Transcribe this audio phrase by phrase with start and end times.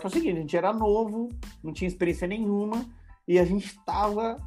[0.00, 1.28] Que é o seguinte, a gente era novo,
[1.62, 2.84] não tinha experiência nenhuma,
[3.28, 4.38] e a gente tava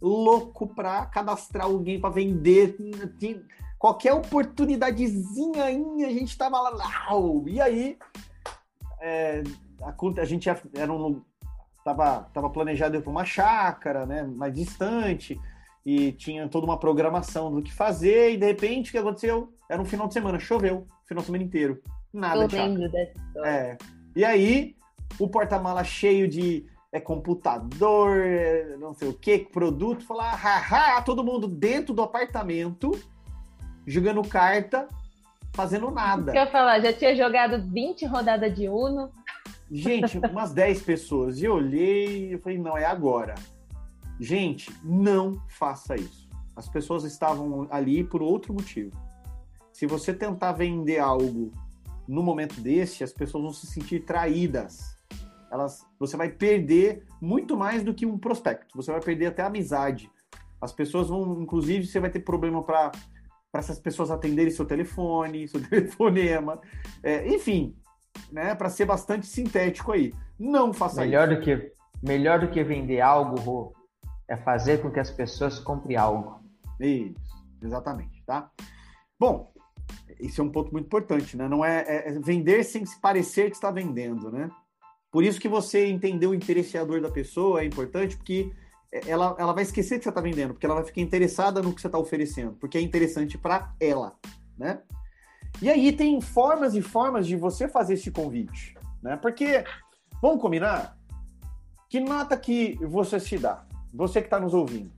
[0.00, 2.76] louco para cadastrar alguém para vender.
[3.78, 6.90] Qualquer oportunidadezinha aí, a gente tava lá.
[7.46, 7.98] E aí,
[9.00, 9.42] é,
[9.82, 11.22] a, a, gente era um,
[11.84, 15.40] tava, tava planejado ir para uma chácara, né, mais distante,
[15.86, 19.52] e tinha toda uma programação do que fazer, e de repente o que aconteceu?
[19.68, 21.80] Era um final de semana, choveu, final de semana inteiro.
[22.12, 22.58] Nada Tô de.
[23.44, 23.78] É.
[24.16, 24.74] E aí,
[25.18, 31.24] o porta-mala cheio de é computador, é não sei o que, produto, falar, haha, todo
[31.24, 32.92] mundo dentro do apartamento,
[33.86, 34.88] jogando carta,
[35.52, 36.32] fazendo nada.
[36.32, 39.10] Quer falar, já tinha jogado 20 rodadas de Uno.
[39.70, 41.38] Gente, umas 10 pessoas.
[41.38, 43.34] E eu olhei e falei, não, é agora.
[44.18, 46.28] Gente, não faça isso.
[46.56, 48.96] As pessoas estavam ali por outro motivo.
[49.72, 51.52] Se você tentar vender algo
[52.06, 54.97] no momento desse, as pessoas vão se sentir traídas
[55.50, 58.76] elas, você vai perder muito mais do que um prospecto.
[58.76, 60.10] Você vai perder até a amizade.
[60.60, 62.92] As pessoas vão, inclusive, você vai ter problema para
[63.50, 66.60] para essas pessoas atenderem seu telefone, seu telefonema,
[67.02, 67.74] é, enfim,
[68.30, 70.12] né, para ser bastante sintético aí.
[70.38, 71.40] Não faça melhor isso.
[71.40, 73.72] Do que, melhor do que vender algo, Rô,
[74.28, 76.40] é fazer com que as pessoas comprem algo.
[76.78, 77.14] Isso,
[77.62, 78.50] exatamente, tá?
[79.18, 79.52] Bom,
[80.20, 81.48] isso é um ponto muito importante, né?
[81.48, 84.50] Não é, é, é vender sem se parecer que está vendendo, né?
[85.10, 88.52] Por isso que você entender o interesseador da pessoa é importante, porque
[89.06, 91.80] ela, ela vai esquecer que você está vendendo, porque ela vai ficar interessada no que
[91.80, 94.16] você está oferecendo, porque é interessante para ela,
[94.56, 94.80] né?
[95.60, 99.16] E aí tem formas e formas de você fazer esse convite, né?
[99.16, 99.64] Porque,
[100.22, 100.96] vamos combinar?
[101.88, 103.66] Que nota que você se dá?
[103.94, 104.92] Você que está nos ouvindo.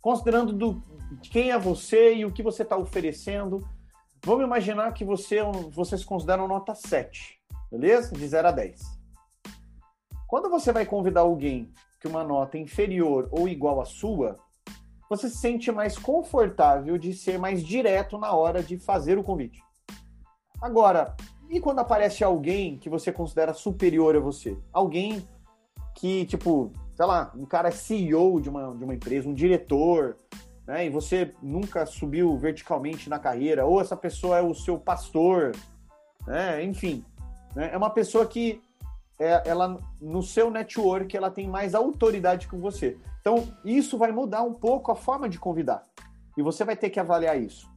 [0.00, 0.82] Considerando do,
[1.20, 3.66] quem é você e o que você está oferecendo,
[4.24, 5.38] vamos imaginar que você,
[5.70, 8.12] você se considera uma nota 7, beleza?
[8.14, 9.01] De 0 a 10.
[10.32, 11.70] Quando você vai convidar alguém
[12.00, 14.38] que uma nota inferior ou igual à sua,
[15.06, 19.62] você se sente mais confortável de ser mais direto na hora de fazer o convite.
[20.58, 21.14] Agora,
[21.50, 24.56] e quando aparece alguém que você considera superior a você?
[24.72, 25.22] Alguém
[25.94, 30.16] que, tipo, sei lá, um cara é CEO de uma, de uma empresa, um diretor,
[30.66, 30.86] né?
[30.86, 35.52] E você nunca subiu verticalmente na carreira, ou essa pessoa é o seu pastor,
[36.26, 36.64] né?
[36.64, 37.04] Enfim,
[37.54, 37.68] né?
[37.70, 38.71] é uma pessoa que é,
[39.44, 42.98] ela no seu network ela tem mais autoridade que você.
[43.20, 45.82] Então, isso vai mudar um pouco a forma de convidar.
[46.36, 47.70] E você vai ter que avaliar isso.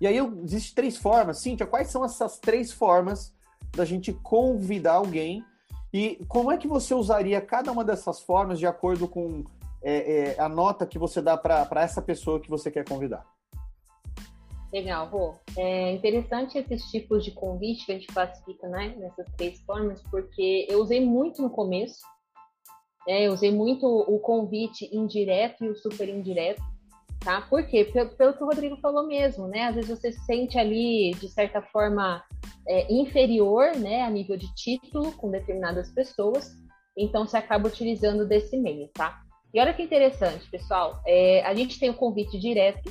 [0.00, 1.38] E aí existem três formas.
[1.38, 3.34] Cíntia, quais são essas três formas
[3.74, 5.44] da gente convidar alguém?
[5.92, 9.44] E como é que você usaria cada uma dessas formas de acordo com
[9.82, 13.24] é, é, a nota que você dá para essa pessoa que você quer convidar?
[14.72, 15.34] Legal, Rô.
[15.56, 20.66] É interessante esses tipos de convite que a gente classifica né, nessas três formas, porque
[20.68, 22.00] eu usei muito no começo.
[23.08, 26.60] É, eu usei muito o convite indireto e o super indireto,
[27.20, 27.40] tá?
[27.42, 27.84] Por quê?
[27.84, 29.62] Pelo, pelo que o Rodrigo falou mesmo, né?
[29.62, 32.20] Às vezes você se sente ali, de certa forma,
[32.66, 36.50] é, inferior, né, a nível de título com determinadas pessoas,
[36.96, 39.20] então você acaba utilizando desse meio, tá?
[39.54, 42.90] E olha que interessante, pessoal, é, a gente tem o convite direto,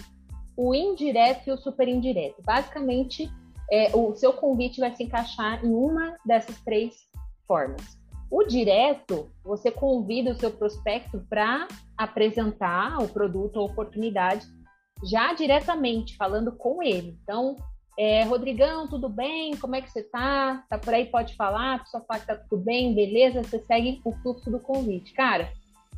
[0.58, 2.42] o indireto e o super indireto.
[2.44, 3.30] Basicamente,
[3.72, 6.96] é, o seu convite vai se encaixar em uma dessas três
[7.48, 7.98] formas.
[8.30, 11.68] O direto, você convida o seu prospecto para
[11.98, 14.46] apresentar o produto ou oportunidade
[15.04, 17.18] já diretamente, falando com ele.
[17.24, 17.56] Então,
[17.98, 19.56] é, Rodrigão, tudo bem?
[19.58, 20.64] Como é que você tá?
[20.70, 21.06] Tá por aí?
[21.06, 21.76] Pode falar?
[21.76, 23.44] A pessoa fala que tá tudo bem, beleza?
[23.44, 25.14] Você segue o fluxo do convite.
[25.14, 25.52] Cara,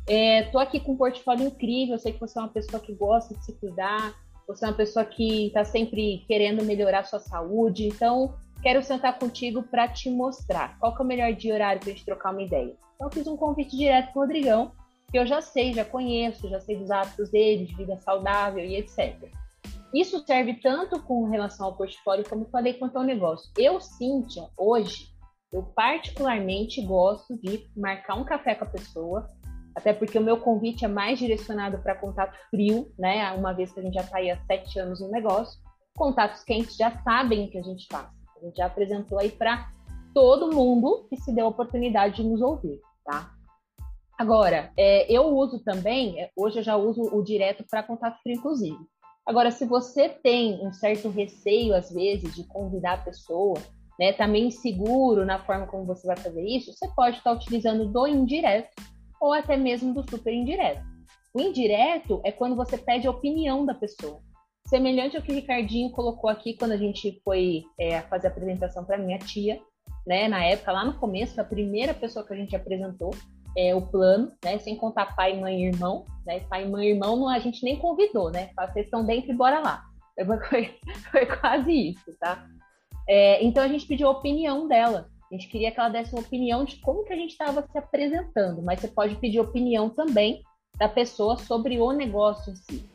[0.06, 2.94] é, tô aqui com um portfólio incrível, eu sei que você é uma pessoa que
[2.94, 4.14] gosta de se cuidar,
[4.48, 9.62] você é uma pessoa que está sempre querendo melhorar sua saúde, então quero sentar contigo
[9.62, 12.42] para te mostrar qual é o melhor dia e horário para a gente trocar uma
[12.42, 12.74] ideia.
[12.94, 14.72] Então, fiz um convite direto para o Rodrigão,
[15.10, 18.76] que eu já sei, já conheço, já sei dos hábitos dele, de vida saudável e
[18.76, 19.30] etc.
[19.94, 23.50] Isso serve tanto com relação ao portfólio, como falei, quanto ao negócio.
[23.56, 25.08] Eu, Cíntia, hoje,
[25.52, 29.28] eu particularmente gosto de marcar um café com a pessoa,
[29.78, 33.30] até porque o meu convite é mais direcionado para contato frio, né?
[33.34, 35.56] Uma vez que a gente já está aí há sete anos no negócio,
[35.96, 38.08] contatos quentes já sabem o que a gente faz.
[38.36, 39.70] A gente já apresentou aí para
[40.12, 43.30] todo mundo que se deu a oportunidade de nos ouvir, tá?
[44.18, 48.34] Agora, é, eu uso também, é, hoje eu já uso o direto para contato frio,
[48.34, 48.78] inclusive.
[49.24, 53.58] Agora, se você tem um certo receio, às vezes, de convidar a pessoa,
[53.96, 57.86] né, tá meio inseguro na forma como você vai fazer isso, você pode estar utilizando
[57.92, 58.74] do indireto
[59.20, 60.82] ou até mesmo do super indireto.
[61.34, 64.20] O indireto é quando você pede a opinião da pessoa.
[64.66, 68.84] Semelhante ao que o Ricardinho colocou aqui quando a gente foi é, fazer a apresentação
[68.84, 69.60] para minha tia.
[70.06, 73.10] né, na época, lá no começo, a primeira pessoa que a gente apresentou
[73.56, 77.16] é, o plano, né, sem contar pai, mãe e irmão, né, pai, mãe e irmão
[77.16, 79.84] não, a gente nem convidou, né, vocês estão dentro e bora lá.
[80.48, 80.74] Foi,
[81.10, 82.46] foi quase isso, tá?
[83.08, 86.22] É, então a gente pediu a opinião dela, a gente queria que ela desse uma
[86.22, 90.42] opinião de como que a gente estava se apresentando, mas você pode pedir opinião também
[90.78, 92.88] da pessoa sobre o negócio em si.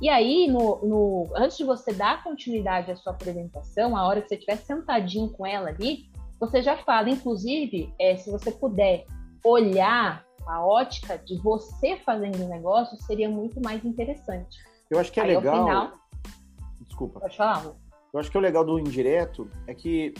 [0.00, 4.28] E aí, no, no, antes de você dar continuidade à sua apresentação, a hora que
[4.28, 6.08] você estiver sentadinho com ela ali,
[6.38, 9.06] você já fala, inclusive, é, se você puder
[9.44, 14.58] olhar a ótica de você fazendo o negócio, seria muito mais interessante.
[14.88, 15.64] Eu acho que é aí, legal.
[15.64, 15.92] Final...
[16.86, 17.20] Desculpa.
[17.20, 17.64] Pode falar.
[18.12, 20.14] Eu acho que o legal do indireto é que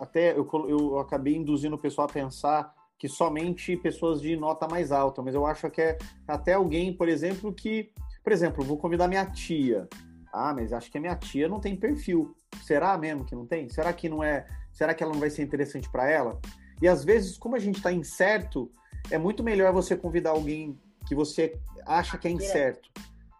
[0.00, 4.90] até eu, eu acabei induzindo o pessoal a pensar que somente pessoas de nota mais
[4.90, 7.92] alta, mas eu acho que é até alguém, por exemplo, que,
[8.24, 9.86] por exemplo, vou convidar minha tia.
[10.32, 12.34] Ah, mas acho que a minha tia não tem perfil.
[12.62, 13.68] Será mesmo que não tem?
[13.68, 14.46] Será que não é?
[14.72, 16.40] Será que ela não vai ser interessante para ela?
[16.80, 18.70] E às vezes, como a gente está incerto,
[19.10, 22.90] é muito melhor você convidar alguém que você acha que é incerto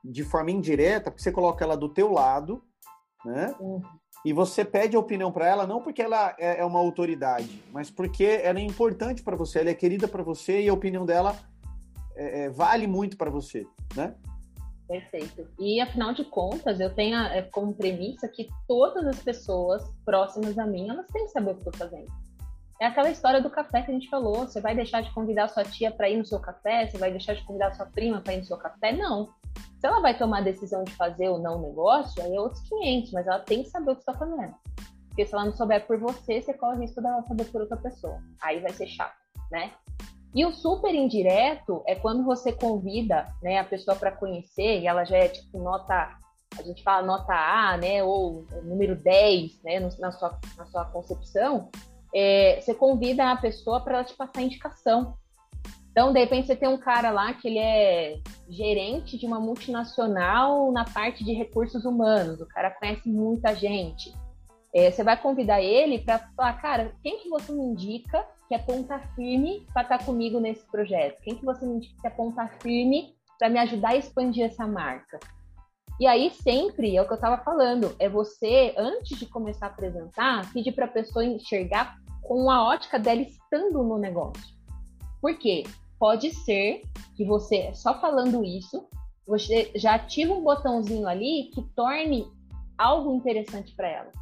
[0.05, 2.63] de forma indireta, porque você coloca ela do teu lado,
[3.25, 3.55] né?
[3.61, 7.63] Uhum e você pede a opinião para ela não porque ela é, é, uma autoridade,
[7.73, 11.07] mas porque ela é importante para você, ela é querida para você e a opinião
[11.07, 11.37] dela
[12.15, 14.15] é, é, vale muito para você, né?
[14.87, 15.49] Perfeito.
[15.59, 20.67] E afinal de contas, eu tenho é, como premissa que todas as pessoas próximas a
[20.67, 22.13] mim, elas têm que saber o que eu estou fazendo.
[22.81, 24.47] É aquela história do café que a gente falou.
[24.47, 26.87] Você vai deixar de convidar sua tia para ir no seu café?
[26.87, 28.91] Você vai deixar de convidar sua prima para ir no seu café?
[28.91, 29.29] Não.
[29.79, 32.63] Se ela vai tomar a decisão de fazer ou não o negócio, aí é outros
[32.69, 34.55] 500, mas ela tem que saber o que está fazendo.
[35.09, 37.77] Porque se ela não souber por você, você corre o risco dela saber por outra
[37.77, 38.19] pessoa.
[38.43, 39.17] Aí vai ser chato,
[39.51, 39.73] né?
[40.35, 45.05] E o super indireto é quando você convida né, a pessoa para conhecer e ela
[45.05, 46.17] já é tipo nota,
[46.57, 51.69] a gente fala nota A, né, ou número 10, né, na sua, na sua concepção,
[52.15, 55.17] é, você convida a pessoa para ela te passar indicação.
[55.91, 60.71] Então, de repente, você tem um cara lá que ele é gerente de uma multinacional
[60.71, 64.15] na parte de recursos humanos, o cara conhece muita gente.
[64.73, 68.59] É, você vai convidar ele para falar, cara, quem que você me indica que é
[68.59, 71.21] ponta firme para estar tá comigo nesse projeto?
[71.23, 74.67] Quem que você me indica que é ponta firme para me ajudar a expandir essa
[74.69, 75.19] marca?
[75.99, 79.69] E aí sempre é o que eu estava falando, é você antes de começar a
[79.71, 84.55] apresentar, pedir para a pessoa enxergar com a ótica dela estando no negócio.
[85.21, 85.65] Por quê?
[86.01, 86.81] Pode ser
[87.15, 88.89] que você, só falando isso,
[89.27, 92.27] você já ativa um botãozinho ali que torne
[92.79, 94.13] algo interessante para ela.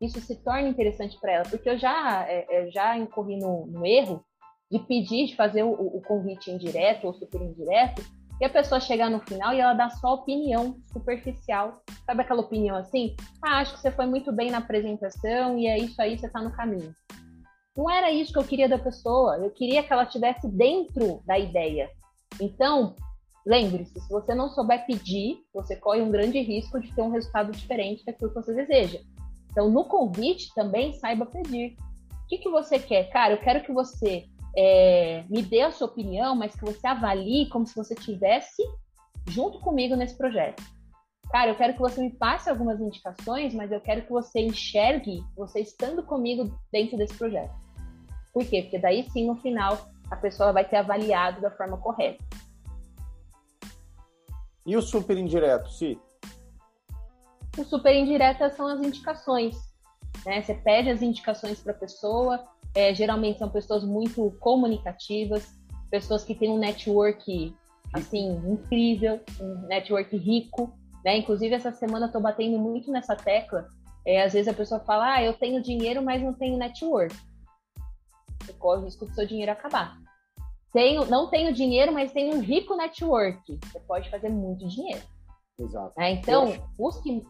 [0.00, 3.84] Isso se torna interessante para ela, porque eu já, é, é, já incorri no, no,
[3.84, 4.24] erro
[4.70, 8.02] de pedir, de fazer o, o convite indireto ou super indireto,
[8.40, 11.82] e a pessoa chegar no final e ela dá só opinião superficial.
[12.06, 13.14] Sabe aquela opinião assim?
[13.42, 16.40] Ah, acho que você foi muito bem na apresentação e é isso aí, você está
[16.40, 16.94] no caminho.
[17.76, 19.36] Não era isso que eu queria da pessoa.
[19.36, 21.90] Eu queria que ela estivesse dentro da ideia.
[22.40, 22.94] Então,
[23.44, 27.52] lembre-se, se você não souber pedir, você corre um grande risco de ter um resultado
[27.52, 29.00] diferente daquilo que você deseja.
[29.50, 31.76] Então, no convite também saiba pedir.
[32.24, 33.10] O que, que você quer?
[33.10, 34.24] Cara, eu quero que você
[34.56, 38.62] é, me dê a sua opinião, mas que você avalie como se você tivesse
[39.28, 40.62] junto comigo nesse projeto.
[41.30, 45.22] Cara, eu quero que você me passe algumas indicações, mas eu quero que você enxergue
[45.36, 47.65] você estando comigo dentro desse projeto.
[48.36, 48.60] Por quê?
[48.60, 52.22] Porque daí sim, no final, a pessoa vai ter avaliado da forma correta.
[54.66, 55.98] E o super indireto, Si?
[57.56, 59.56] O super indireto são as indicações.
[60.26, 60.42] Né?
[60.42, 65.56] Você pede as indicações para a pessoa, é, geralmente são pessoas muito comunicativas,
[65.90, 67.56] pessoas que têm um network
[67.94, 71.16] assim incrível, um network rico, né?
[71.16, 73.66] Inclusive essa semana eu estou batendo muito nessa tecla.
[74.04, 77.16] É, às vezes a pessoa fala, ah, eu tenho dinheiro, mas não tenho network
[78.46, 79.98] você corre o risco do seu dinheiro acabar.
[80.72, 83.58] Tenho, não tenho dinheiro, mas tenho um rico network.
[83.64, 85.02] Você pode fazer muito dinheiro.
[85.58, 85.92] Exato.
[85.98, 87.26] É, então, busque.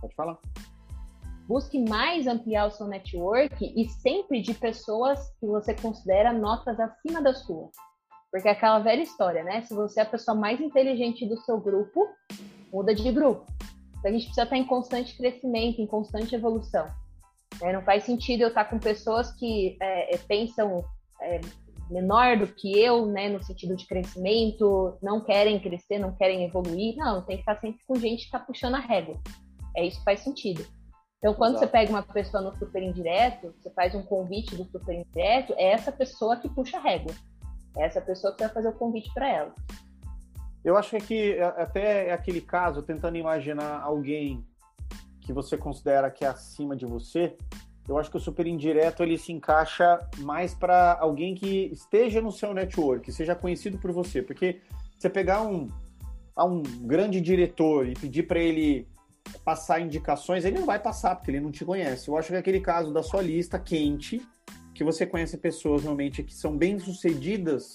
[0.00, 0.38] Pode falar.
[1.46, 7.22] Busque mais ampliar o seu network e sempre de pessoas que você considera notas acima
[7.22, 7.70] da sua.
[8.30, 9.62] Porque é aquela velha história, né?
[9.62, 12.06] Se você é a pessoa mais inteligente do seu grupo,
[12.72, 13.46] muda de grupo.
[13.98, 16.86] Então, a gente precisa estar em constante crescimento, em constante evolução.
[17.62, 20.84] É, não faz sentido eu estar com pessoas que é, é, pensam
[21.20, 21.40] é,
[21.90, 26.96] menor do que eu, né, no sentido de crescimento, não querem crescer, não querem evoluir.
[26.96, 29.18] Não, tem que estar sempre com gente que está puxando a régua.
[29.76, 30.64] É isso que faz sentido.
[31.18, 31.66] Então, quando Exato.
[31.66, 35.72] você pega uma pessoa no super indireto, você faz um convite do super indireto, é
[35.72, 37.12] essa pessoa que puxa a régua.
[37.76, 39.54] É essa pessoa que vai fazer o convite para ela.
[40.64, 44.44] Eu acho que é, até aquele caso, tentando imaginar alguém
[45.28, 47.36] que você considera que é acima de você,
[47.86, 52.32] eu acho que o super indireto ele se encaixa mais para alguém que esteja no
[52.32, 54.62] seu network, seja conhecido por você, porque
[54.98, 55.68] você pegar um,
[56.38, 58.88] um grande diretor e pedir para ele
[59.44, 62.08] passar indicações, ele não vai passar porque ele não te conhece.
[62.08, 64.26] Eu acho que é aquele caso da sua lista quente,
[64.74, 67.74] que você conhece pessoas realmente que são bem sucedidas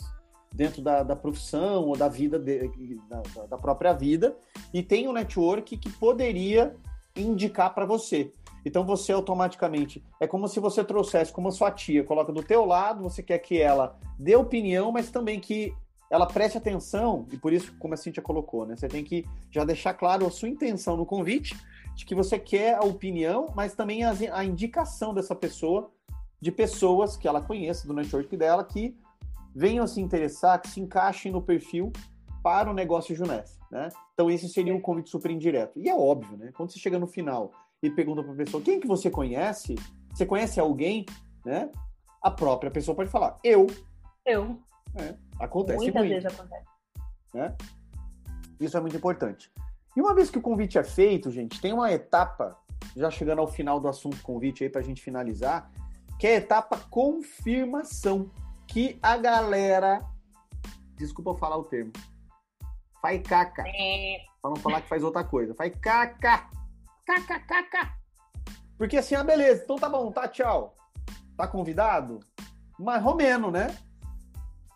[0.52, 2.68] dentro da, da profissão ou da vida de,
[3.08, 4.36] da, da própria vida
[4.74, 6.76] e tem um network que poderia
[7.16, 8.32] indicar para você.
[8.66, 13.04] Então você automaticamente é como se você trouxesse como sua tia, coloca do teu lado,
[13.04, 15.74] você quer que ela dê opinião, mas também que
[16.10, 18.76] ela preste atenção, e por isso, como a Cintia colocou, né?
[18.76, 21.58] Você tem que já deixar claro a sua intenção no convite,
[21.96, 25.92] de que você quer a opinião, mas também a, a indicação dessa pessoa,
[26.40, 28.96] de pessoas que ela conheça do network dela, que
[29.56, 31.92] venham se interessar, que se encaixem no perfil
[32.44, 33.90] para o negócio Juness, né?
[34.14, 35.80] Então esse seria um convite super indireto.
[35.80, 36.52] E é óbvio, né?
[36.56, 37.52] Quando você chega no final
[37.82, 39.74] e pergunta para a pessoa quem que você conhece,
[40.14, 41.08] você conhece alguém,
[41.44, 41.72] né?
[42.22, 43.66] A própria pessoa pode falar, eu.
[44.24, 44.60] Eu.
[44.96, 46.14] É, acontece Muitas muito.
[46.14, 46.66] vezes acontece.
[47.34, 47.58] Né?
[48.60, 49.52] Isso é muito importante.
[49.98, 52.56] E uma vez que o convite é feito, gente, tem uma etapa,
[52.96, 55.72] já chegando ao final do assunto convite aí para a gente finalizar,
[56.20, 58.30] que é a etapa confirmação,
[58.68, 60.00] que a galera,
[60.96, 61.92] desculpa falar o termo,
[63.04, 66.50] faz caca, É, para não falar que faz outra coisa, faz caca,
[67.06, 67.94] caca, caca.
[68.78, 70.74] Porque assim, ah, beleza, então tá bom, tá, tchau.
[71.36, 72.22] Tá convidado?
[72.80, 73.78] Mas romeno, né?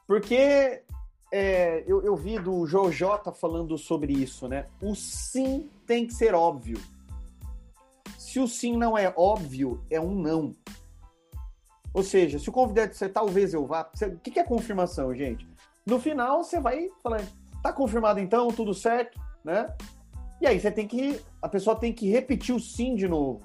[0.05, 0.83] Porque
[1.31, 4.65] é, eu, eu vi do Jojota falando sobre isso, né?
[4.81, 6.77] O sim tem que ser óbvio.
[8.17, 10.53] Se o sim não é óbvio, é um não.
[11.93, 15.15] Ou seja, se o convidado disser talvez eu vá, você- o que que é confirmação,
[15.15, 15.47] gente?
[15.85, 17.21] No final, você vai falar,
[17.67, 19.67] tá confirmado então, tudo certo, né?
[20.39, 23.41] E aí você tem que, a pessoa tem que repetir o sim de novo.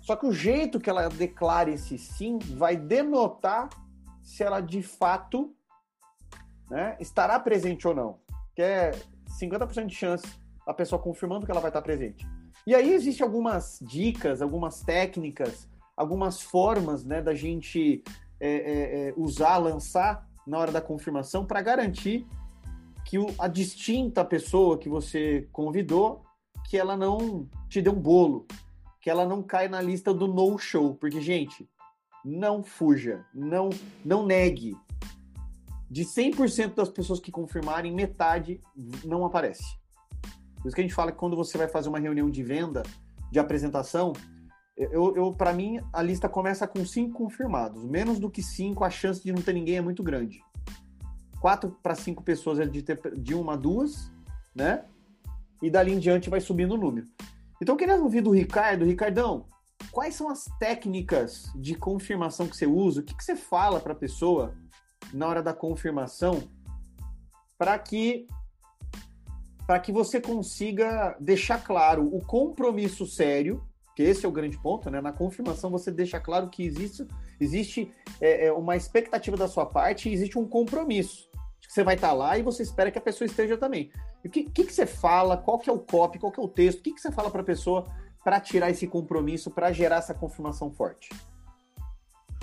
[0.00, 3.68] Só que o jeito que ela declara esse sim vai denotar
[4.22, 5.52] se ela de fato
[6.70, 8.18] né, estará presente ou não.
[8.54, 8.90] Que é
[9.40, 10.26] 50% de chance
[10.66, 12.26] a pessoa confirmando que ela vai estar presente.
[12.66, 18.02] E aí existem algumas dicas, algumas técnicas, algumas formas né, da gente
[18.40, 22.26] é, é, é, usar, lançar na hora da confirmação para garantir
[23.06, 26.24] que a distinta pessoa que você convidou,
[26.68, 28.46] que ela não te dê um bolo,
[29.00, 30.96] que ela não caia na lista do no-show.
[30.96, 31.70] Porque, gente,
[32.24, 33.70] não fuja, não,
[34.04, 34.76] não negue.
[35.88, 38.60] De 100% das pessoas que confirmarem, metade
[39.04, 39.64] não aparece.
[40.56, 42.82] Por isso que a gente fala que quando você vai fazer uma reunião de venda,
[43.30, 44.12] de apresentação,
[44.76, 47.84] eu, eu para mim, a lista começa com cinco confirmados.
[47.84, 50.42] Menos do que cinco, a chance de não ter ninguém é muito grande.
[51.46, 54.10] Quatro para cinco pessoas é de ter de uma a duas,
[54.52, 54.84] né?
[55.62, 57.06] E dali em diante vai subindo o número.
[57.62, 58.84] Então, eu queria ouvir do Ricardo.
[58.84, 59.46] Ricardão,
[59.92, 63.00] quais são as técnicas de confirmação que você usa?
[63.00, 64.56] O que, que você fala para a pessoa
[65.14, 66.42] na hora da confirmação
[67.56, 68.26] para que
[69.68, 74.90] para que você consiga deixar claro o compromisso sério, que esse é o grande ponto,
[74.90, 75.00] né?
[75.00, 77.06] Na confirmação você deixa claro que existe,
[77.38, 81.25] existe é, é, uma expectativa da sua parte e existe um compromisso.
[81.68, 83.90] Você vai estar lá e você espera que a pessoa esteja também.
[84.24, 85.36] O que, que, que você fala?
[85.36, 86.18] Qual que é o copy?
[86.18, 86.80] Qual que é o texto?
[86.80, 87.84] O que, que você fala para a pessoa
[88.24, 91.08] para tirar esse compromisso, para gerar essa confirmação forte?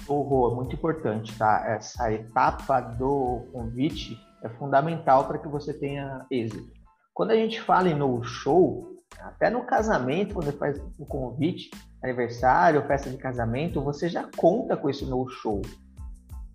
[0.08, 1.64] Ô, Rô, é muito importante, tá?
[1.68, 6.72] Essa etapa do convite é fundamental para que você tenha êxito.
[7.14, 11.70] Quando a gente fala em no show, até no casamento, quando faz o convite,
[12.04, 15.62] aniversário, festa de casamento, você já conta com esse no show.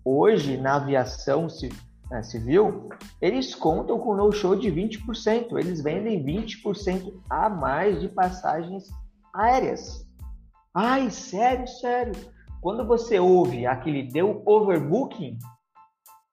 [0.03, 1.69] Hoje, na aviação ci-
[2.09, 2.89] né, civil,
[3.21, 5.57] eles contam com no show de 20%.
[5.57, 8.85] Eles vendem 20% a mais de passagens
[9.33, 10.07] aéreas.
[10.73, 12.13] Ai, sério, sério.
[12.61, 15.37] Quando você ouve aquele deu overbooking,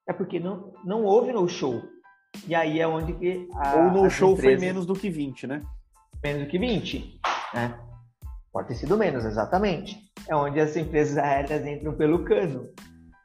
[0.07, 1.81] é porque não, não houve no show.
[2.47, 5.09] E aí é onde que a, Ou no as show foi empresas- menos do que
[5.09, 5.63] 20, né?
[6.23, 7.19] menos do que 20,
[7.53, 7.79] né?
[8.51, 9.97] Pode ter sido menos, exatamente.
[10.27, 12.63] É onde as empresas aéreas entram pelo cano.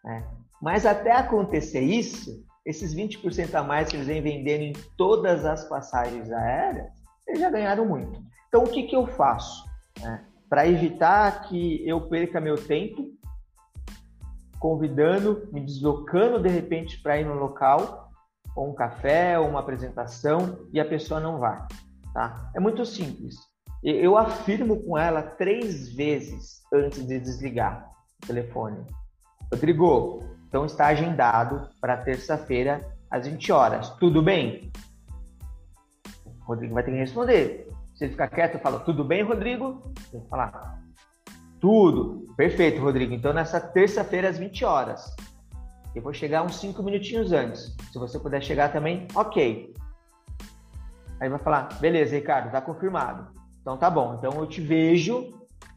[0.05, 0.25] Né?
[0.63, 5.69] Mas até acontecer isso, esses 20% a mais que eles vêm vendendo em todas as
[5.69, 6.87] passagens aéreas,
[7.27, 8.23] eles já ganharam muito.
[8.47, 9.65] Então, o que, que eu faço?
[10.49, 13.11] Para evitar que eu perca meu tempo,
[14.61, 18.11] convidando, me deslocando de repente para ir no local,
[18.55, 21.61] ou um café, ou uma apresentação, e a pessoa não vai.
[22.15, 22.53] Tá?
[22.55, 23.35] É muito simples.
[23.83, 27.91] Eu afirmo com ela três vezes antes de desligar
[28.23, 28.87] o telefone.
[29.51, 30.23] Rodrigo,
[30.53, 33.89] então está agendado para terça-feira às 20 horas.
[33.97, 34.71] Tudo bem?
[36.27, 37.71] O Rodrigo vai ter que responder.
[37.95, 39.81] Se ele ficar quieto, eu falo, tudo bem, Rodrigo?
[40.13, 40.79] Ele vai falar,
[41.59, 42.27] Tudo.
[42.37, 43.15] Perfeito, Rodrigo.
[43.15, 45.17] Então, nessa terça-feira, às 20 horas.
[45.95, 47.75] Eu vou chegar uns 5 minutinhos antes.
[47.91, 49.73] Se você puder chegar também, ok.
[51.19, 53.27] Aí vai falar, beleza, Ricardo, tá confirmado.
[53.63, 54.17] Então tá bom.
[54.19, 55.33] Então eu te vejo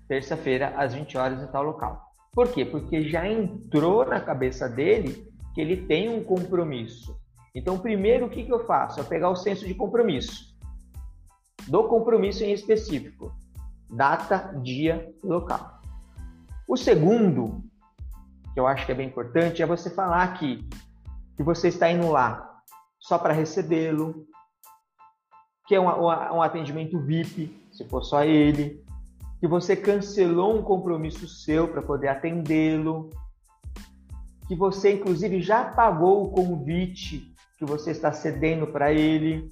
[0.06, 2.05] terça-feira às 20 horas em tal local.
[2.36, 2.66] Por quê?
[2.66, 7.18] Porque já entrou na cabeça dele que ele tem um compromisso.
[7.56, 9.00] Então, primeiro, o que, que eu faço?
[9.00, 10.54] Eu pegar o senso de compromisso.
[11.66, 13.34] Do compromisso em específico.
[13.90, 15.80] Data, dia local.
[16.68, 17.64] O segundo,
[18.54, 20.68] que eu acho que é bem importante, é você falar que,
[21.38, 22.60] que você está indo lá
[23.00, 24.28] só para recebê-lo,
[25.68, 28.85] que é um, um atendimento VIP, se for só ele,
[29.46, 33.12] que você cancelou um compromisso seu para poder atendê-lo,
[34.48, 39.48] que você inclusive já pagou o convite que você está cedendo para ele,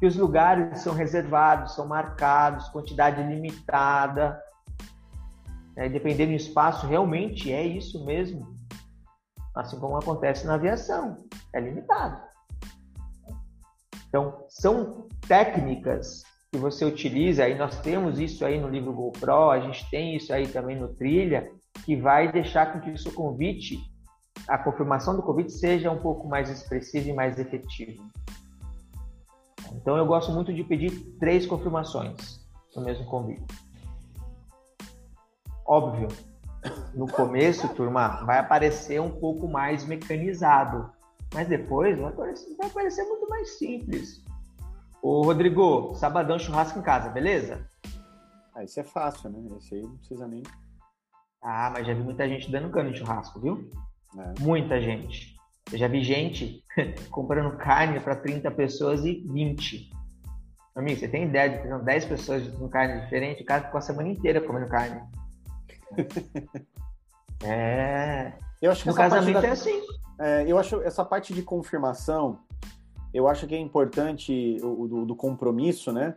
[0.00, 4.42] que os lugares são reservados, são marcados, quantidade limitada,
[5.76, 5.90] né?
[5.90, 8.56] dependendo do espaço, realmente é isso mesmo,
[9.54, 11.22] assim como acontece na aviação,
[11.52, 12.22] é limitado.
[14.08, 16.22] Então, são técnicas
[16.54, 20.32] que você utiliza, aí nós temos isso aí no livro GoPro, a gente tem isso
[20.32, 21.50] aí também no Trilha,
[21.84, 23.80] que vai deixar com que o seu convite,
[24.46, 28.00] a confirmação do convite seja um pouco mais expressiva e mais efetiva.
[29.72, 32.40] Então eu gosto muito de pedir três confirmações
[32.76, 33.52] no mesmo convite.
[35.66, 36.06] Óbvio,
[36.94, 40.88] no começo, turma, vai aparecer um pouco mais mecanizado,
[41.34, 44.23] mas depois vai parecer, vai parecer muito mais simples.
[45.04, 47.68] Ô, Rodrigo, sabadão churrasco em casa, beleza?
[48.54, 49.38] Ah, isso é fácil, né?
[49.58, 50.42] Esse aí não precisa nem.
[51.42, 53.68] Ah, mas já vi muita gente dando cano em churrasco, viu?
[54.16, 54.40] É.
[54.40, 55.36] Muita gente.
[55.70, 56.64] Eu já vi gente
[57.12, 59.90] comprando carne para 30 pessoas e 20.
[60.74, 63.42] Amigo, você tem ideia de que são 10 pessoas com carne diferente?
[63.42, 65.02] O cara ficou a semana inteira comendo carne.
[67.44, 68.32] é.
[68.62, 69.48] Eu acho que no casamento da...
[69.48, 69.82] é assim.
[70.18, 72.38] É, eu acho essa parte de confirmação,
[73.14, 76.16] eu acho que é importante o do, do compromisso, né?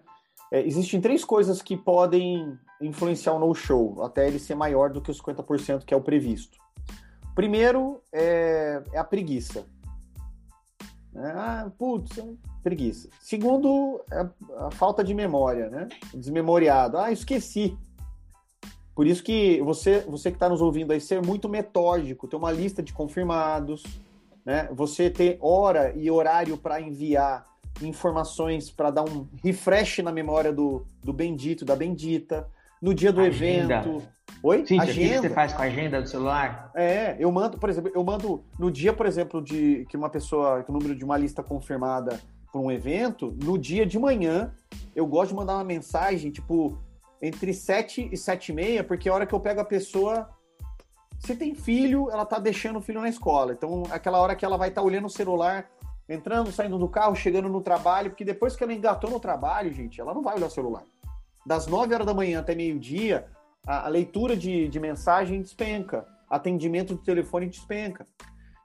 [0.51, 5.11] É, existem três coisas que podem influenciar o no-show, até ele ser maior do que
[5.11, 6.57] os 50% que é o previsto.
[7.35, 9.65] Primeiro é, é a preguiça.
[11.15, 12.25] Ah, putz, é
[12.63, 13.09] preguiça.
[13.19, 15.87] Segundo, é a, a falta de memória, né?
[16.13, 16.97] Desmemoriado.
[16.97, 17.77] Ah, esqueci.
[18.95, 22.51] Por isso que você, você que está nos ouvindo aí, ser muito metódico, ter uma
[22.51, 23.83] lista de confirmados,
[24.47, 24.69] né?
[24.71, 27.45] Você ter hora e horário para enviar
[27.81, 32.47] informações para dar um refresh na memória do, do bendito, da bendita,
[32.81, 33.79] no dia do agenda.
[33.79, 34.07] evento.
[34.41, 34.65] Oi?
[34.65, 35.17] Sim, agenda.
[35.17, 36.71] O que você faz com a agenda do celular?
[36.73, 40.63] É, eu mando, por exemplo, eu mando no dia, por exemplo, de que uma pessoa,
[40.63, 42.17] que o número de uma lista confirmada
[42.49, 44.53] para um evento, no dia de manhã,
[44.95, 46.77] eu gosto de mandar uma mensagem, tipo,
[47.21, 50.29] entre 7 e 7 e meia, porque é a hora que eu pego a pessoa.
[51.19, 53.53] Se tem filho, ela tá deixando o filho na escola.
[53.53, 55.69] Então, aquela hora que ela vai estar tá olhando o celular,
[56.07, 59.99] entrando, saindo do carro, chegando no trabalho, porque depois que ela engatou no trabalho, gente,
[59.99, 60.83] ela não vai olhar o celular.
[61.45, 63.27] Das 9 horas da manhã até meio-dia,
[63.65, 68.05] a, a, leitura de, de mensagem despenca, atendimento de telefone despenca.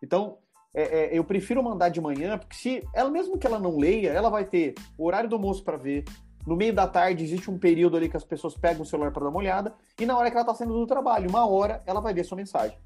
[0.02, 0.38] Então,
[0.74, 4.10] é, é, eu prefiro mandar de manhã, porque se ela mesmo que ela não leia,
[4.10, 6.04] ela vai ter o horário do almoço para ver,
[6.46, 9.24] no meio da tarde existe um período ali que as pessoas pegam o celular para
[9.24, 12.00] dar uma olhada, e na hora que ela está saindo do trabalho, uma hora, ela
[12.00, 12.76] vai ver sua mensagem,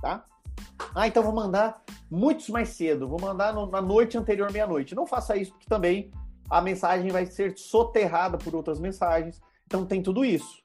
[0.00, 0.24] tá?
[0.94, 4.94] Ah, então vou mandar muitos mais cedo, vou mandar no, na noite anterior meia-noite.
[4.94, 6.10] Não faça isso, porque também
[6.48, 9.40] a mensagem vai ser soterrada por outras mensagens.
[9.66, 10.62] Então tem tudo isso.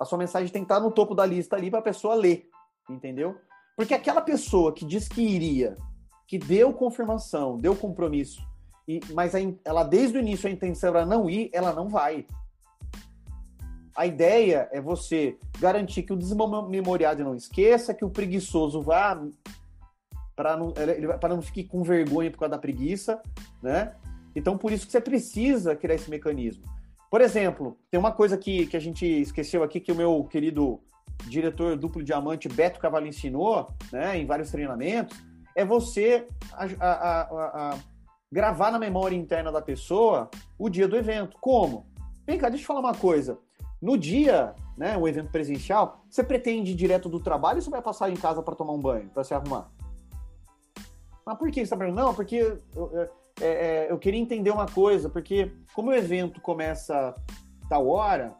[0.00, 2.48] A sua mensagem tem que estar no topo da lista ali para a pessoa ler,
[2.88, 3.36] entendeu?
[3.76, 5.76] Porque aquela pessoa que diz que iria,
[6.26, 8.47] que deu confirmação, deu compromisso,
[8.88, 12.26] e, mas a, ela desde o início a intenção era não ir, ela não vai.
[13.94, 19.20] A ideia é você garantir que o desmemoriado não esqueça, que o preguiçoso vá
[20.34, 20.72] para não,
[21.20, 23.20] para não ficar com vergonha por causa da preguiça,
[23.60, 23.92] né?
[24.34, 26.62] Então, por isso que você precisa criar esse mecanismo.
[27.10, 30.80] Por exemplo, tem uma coisa que, que a gente esqueceu aqui, que o meu querido
[31.26, 35.18] diretor duplo diamante Beto Cavalho ensinou, né, em vários treinamentos,
[35.56, 37.20] é você a, a,
[37.72, 37.78] a,
[38.30, 41.36] gravar na memória interna da pessoa o dia do evento.
[41.40, 41.86] Como?
[42.26, 43.38] Vem cá, deixa eu falar uma coisa.
[43.80, 47.80] No dia, né, o evento presencial, você pretende ir direto do trabalho ou você vai
[47.80, 49.70] passar em casa para tomar um banho, para se arrumar?
[51.24, 52.06] Mas por que você está perguntando?
[52.06, 53.10] Não, porque eu,
[53.40, 57.14] é, é, eu queria entender uma coisa, porque como o evento começa
[57.68, 58.34] tal hora,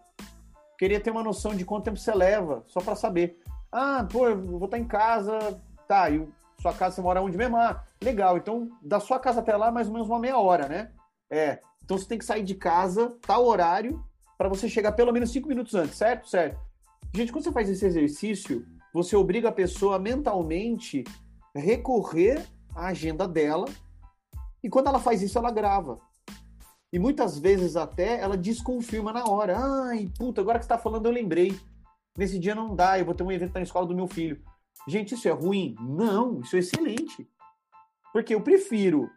[0.79, 3.38] queria ter uma noção de quanto tempo você leva, só para saber.
[3.70, 6.27] Ah, pô, eu vou estar tá em casa, tá, e
[6.61, 7.57] sua casa você mora onde mesmo?
[7.57, 8.37] Ah, legal.
[8.37, 10.90] Então, da sua casa até lá, mais ou menos uma meia hora, né?
[11.31, 11.61] É.
[11.85, 14.05] Então você tem que sair de casa, tal horário,
[14.37, 16.29] para você chegar pelo menos cinco minutos antes, certo?
[16.29, 16.59] Certo.
[17.14, 21.05] Gente, quando você faz esse exercício, você obriga a pessoa mentalmente
[21.55, 22.44] recorrer
[22.75, 23.66] à agenda dela
[24.62, 25.99] e quando ela faz isso, ela grava.
[26.92, 29.57] E muitas vezes até ela desconfirma na hora.
[29.59, 31.59] Ai, puta, agora que você tá falando eu lembrei.
[32.16, 34.42] Nesse dia não dá, eu vou ter um evento na escola do meu filho.
[34.87, 35.75] Gente, isso é ruim?
[35.81, 37.29] Não, isso é excelente.
[38.12, 39.11] Porque eu prefiro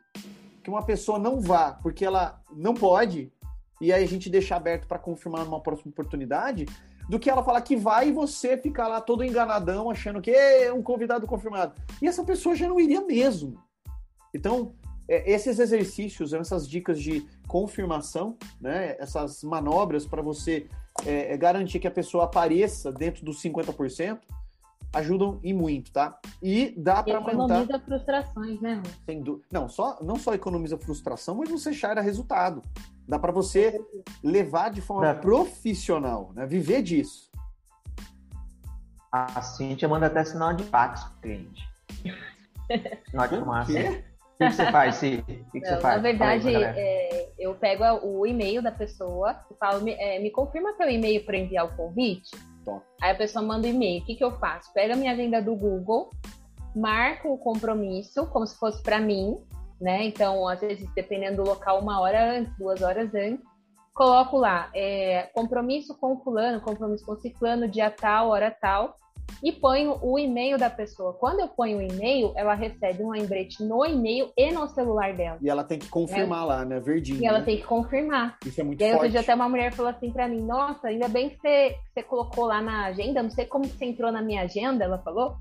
[0.63, 3.31] que uma pessoa não vá porque ela não pode
[3.81, 6.67] e aí a gente deixar aberto para confirmar numa próxima oportunidade,
[7.09, 10.71] do que ela falar que vai e você ficar lá todo enganadão achando que é
[10.71, 11.73] um convidado confirmado.
[11.99, 13.59] E essa pessoa já não iria mesmo.
[14.33, 14.75] Então,
[15.09, 20.67] é, esses exercícios, essas dicas de confirmação, né, essas manobras para você
[21.05, 24.19] é, é, garantir que a pessoa apareça dentro dos 50%,
[24.93, 26.19] ajudam e muito, tá?
[26.41, 27.33] E dá para aumentar.
[27.33, 28.81] Economiza frustrações, né?
[29.05, 29.41] Sem du...
[29.51, 32.61] Não, só não só economiza frustração, mas você gera resultado.
[33.07, 33.79] Dá para você
[34.23, 35.13] levar de forma é.
[35.13, 36.45] profissional, né?
[36.45, 37.29] Viver disso.
[39.11, 41.69] A Cintia manda até sinal de fax pro cliente.
[43.09, 43.71] Sinal de fumaça.
[43.71, 43.75] O
[44.37, 45.17] que você faz, Ci?
[45.27, 45.95] O que, Não, você faz?
[45.97, 50.73] Na verdade, é, eu pego o e-mail da pessoa e falo, me, é, me confirma
[50.73, 52.31] teu e-mail para enviar o convite.
[52.63, 52.85] Top.
[53.01, 54.01] Aí a pessoa manda o e-mail.
[54.01, 54.71] O que, que eu faço?
[54.73, 56.09] Pego a minha agenda do Google,
[56.75, 59.37] marco o compromisso como se fosse para mim,
[59.79, 60.05] né?
[60.05, 63.45] Então, às vezes, dependendo do local, uma hora antes, duas horas antes,
[63.93, 68.95] coloco lá é, compromisso com fulano, compromisso com ciclano, dia tal, hora tal
[69.43, 71.13] e ponho o e-mail da pessoa.
[71.13, 75.37] Quando eu ponho o e-mail, ela recebe um lembrete no e-mail e no celular dela.
[75.41, 76.45] E ela tem que confirmar é.
[76.45, 76.79] lá, né?
[76.79, 77.21] Verdinho.
[77.21, 77.45] E ela né?
[77.45, 78.37] tem que confirmar.
[78.45, 79.03] Isso é muito e aí, forte.
[79.03, 82.03] Outro dia até uma mulher falou assim para mim: Nossa, ainda bem que você, você
[82.03, 85.35] colocou lá na agenda, não sei como você entrou na minha agenda, ela falou.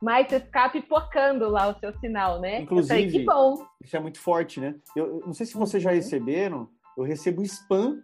[0.00, 2.60] Mas você ficar pipocando lá o seu sinal, né?
[2.60, 3.66] Inclusive, falei, que bom.
[3.82, 4.74] Isso é muito forte, né?
[4.94, 5.96] Eu, eu não sei se vocês já uhum.
[5.96, 6.68] receberam,
[6.98, 8.02] eu recebo spam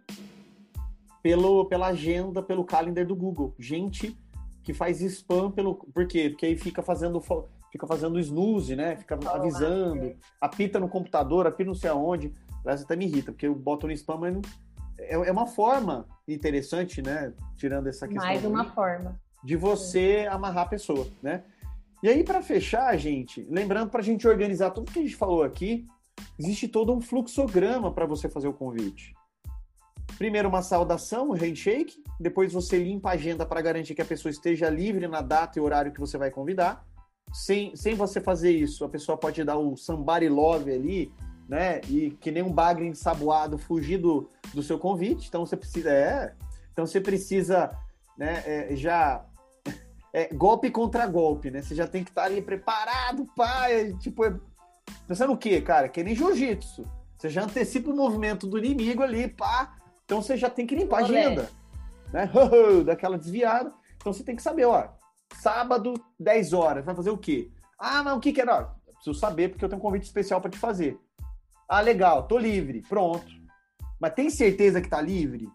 [1.21, 3.55] pelo, pela agenda, pelo calendar do Google.
[3.59, 4.17] Gente
[4.63, 5.75] que faz spam pelo.
[5.75, 6.29] Por quê?
[6.29, 7.21] Porque aí fica fazendo
[7.71, 8.95] fica fazendo snooze, né?
[8.95, 12.31] Fica oh, avisando, apita no computador, apita não sei aonde.
[12.63, 14.41] Aliás, até me irrita, porque eu boto no spam, mas não...
[14.97, 17.33] é, é uma forma interessante, né?
[17.57, 18.25] Tirando essa questão.
[18.25, 19.19] Mais uma forma.
[19.43, 20.27] De você Sim.
[20.27, 21.43] amarrar a pessoa, né?
[22.01, 25.43] E aí, para fechar, gente, lembrando para a gente organizar tudo que a gente falou
[25.43, 25.85] aqui,
[26.37, 29.13] existe todo um fluxograma para você fazer o convite.
[30.17, 34.29] Primeiro uma saudação, um handshake, depois você limpa a agenda para garantir que a pessoa
[34.29, 36.85] esteja livre na data e horário que você vai convidar.
[37.31, 41.11] Sem, sem você fazer isso, a pessoa pode dar o somebody love ali,
[41.49, 41.81] né?
[41.89, 45.27] E que nem um bagre ensaboado fugir do, do seu convite.
[45.27, 45.89] Então você precisa.
[45.89, 46.33] É,
[46.71, 47.71] então você precisa
[48.17, 49.23] né, é, já.
[50.15, 51.63] É, golpe contra golpe, né?
[51.63, 53.93] Você já tem que estar ali preparado, pai.
[53.93, 54.39] Tipo, é,
[55.07, 55.89] pensando o quê, cara?
[55.89, 56.85] Que nem jiu-jitsu.
[57.17, 59.73] Você já antecipa o movimento do inimigo ali, pá
[60.13, 61.49] então você já tem que limpar a agenda,
[62.11, 62.29] né?
[62.85, 63.73] Daquela desviada.
[63.95, 64.89] Então você tem que saber, ó,
[65.41, 67.49] sábado, 10 horas, vai fazer o quê?
[67.79, 68.71] Ah, não, o que que era?
[68.87, 68.91] É?
[68.93, 70.99] Preciso saber porque eu tenho um convite especial para te fazer.
[71.67, 73.25] Ah, legal, tô livre, pronto.
[73.99, 75.49] Mas tem certeza que tá livre?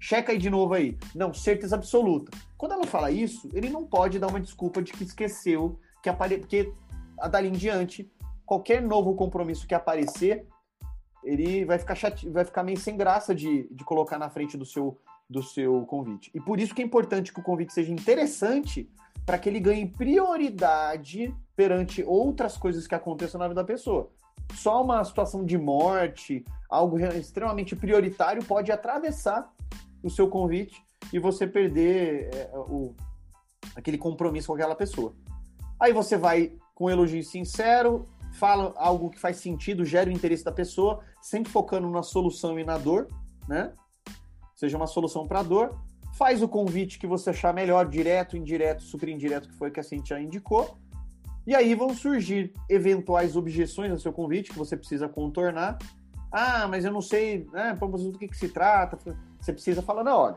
[0.00, 0.98] Checa aí de novo aí.
[1.14, 2.36] Não, certeza absoluta.
[2.58, 6.38] Quando ela fala isso, ele não pode dar uma desculpa de que esqueceu que apare...
[6.38, 6.72] porque
[7.30, 8.10] dali em diante,
[8.44, 10.48] qualquer novo compromisso que aparecer,
[11.22, 12.28] ele vai ficar chate...
[12.28, 16.30] vai ficar meio sem graça de, de colocar na frente do seu, do seu convite.
[16.34, 18.90] E por isso que é importante que o convite seja interessante
[19.24, 24.10] para que ele ganhe prioridade perante outras coisas que aconteçam na vida da pessoa.
[24.54, 29.52] Só uma situação de morte, algo extremamente prioritário, pode atravessar
[30.02, 32.94] o seu convite e você perder é, o,
[33.76, 35.14] aquele compromisso com aquela pessoa.
[35.78, 40.44] Aí você vai com um elogio sincero, fala algo que faz sentido, gera o interesse
[40.44, 43.08] da pessoa, sempre focando na solução e na dor,
[43.48, 43.72] né?
[44.54, 45.78] Seja uma solução para dor.
[46.16, 49.82] Faz o convite que você achar melhor, direto, indireto, super indireto, que foi que a
[49.82, 50.76] Cintia indicou.
[51.46, 55.78] E aí vão surgir eventuais objeções ao seu convite que você precisa contornar.
[56.30, 58.98] Ah, mas eu não sei né, do que, que se trata.
[59.40, 60.36] Você precisa falar, não, olha,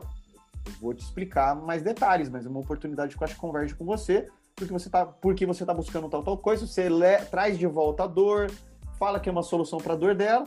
[0.66, 3.74] eu vou te explicar mais detalhes, mas é uma oportunidade que eu acho que converge
[3.74, 7.58] com você porque você está porque você tá buscando tal tal coisa, você le, traz
[7.58, 8.50] de volta a dor,
[8.98, 10.46] fala que é uma solução para a dor dela.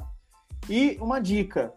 [0.69, 1.73] E uma dica: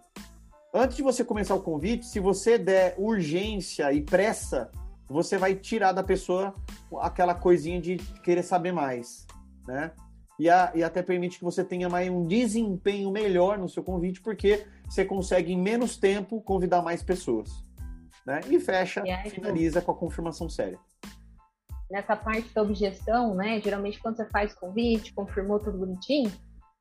[0.72, 4.70] antes de você começar o convite, se você der urgência e pressa,
[5.08, 6.54] você vai tirar da pessoa
[7.00, 9.26] aquela coisinha de querer saber mais,
[9.66, 9.92] né?
[10.38, 14.22] E, a, e até permite que você tenha mais um desempenho melhor no seu convite,
[14.22, 17.62] porque você consegue em menos tempo convidar mais pessoas.
[18.24, 18.40] Né?
[18.48, 20.78] E fecha, e finaliza com a confirmação séria
[21.90, 23.60] nessa parte da objeção, né?
[23.60, 26.32] Geralmente quando você faz convite, confirmou tudo bonitinho,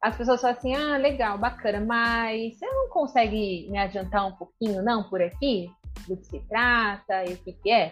[0.02, 4.82] as pessoas falam assim: ah, legal, bacana, mas você não consegue me adiantar um pouquinho,
[4.82, 5.69] não, por aqui?
[6.08, 7.91] Do que se trata e o que, que é?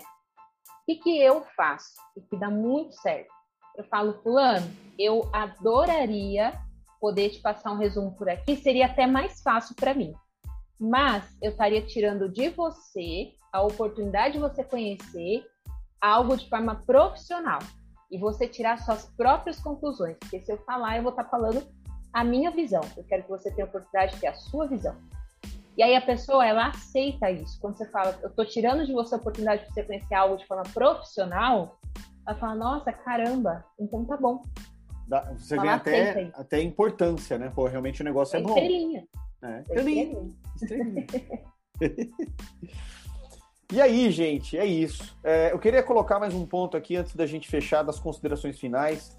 [0.81, 1.95] O que, que eu faço?
[2.15, 3.29] E que dá muito certo.
[3.75, 4.65] Eu falo, Fulano,
[4.97, 6.53] eu adoraria
[6.99, 10.13] poder te passar um resumo por aqui, seria até mais fácil para mim.
[10.79, 15.45] Mas eu estaria tirando de você a oportunidade de você conhecer
[16.01, 17.59] algo de forma profissional
[18.11, 20.15] e você tirar suas próprias conclusões.
[20.19, 21.63] Porque se eu falar, eu vou estar falando
[22.13, 22.81] a minha visão.
[22.95, 24.95] Eu quero que você tenha a oportunidade de ter a sua visão.
[25.77, 27.59] E aí a pessoa, ela aceita isso.
[27.59, 30.47] Quando você fala, eu estou tirando de você a oportunidade de você conhecer algo de
[30.47, 31.77] forma profissional,
[32.25, 34.41] ela fala, nossa, caramba, então tá bom.
[35.37, 37.51] Você vê até, até importância, né?
[37.53, 38.49] Pô, realmente o negócio é, é bom.
[38.49, 39.07] Estrelinha.
[39.43, 40.29] É, estrelinha.
[40.55, 41.07] estrelinha.
[43.71, 45.17] E aí, gente, é isso.
[45.21, 49.17] É, eu queria colocar mais um ponto aqui antes da gente fechar das considerações finais.